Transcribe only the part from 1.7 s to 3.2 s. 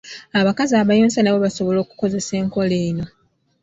okukozesa enkola eno.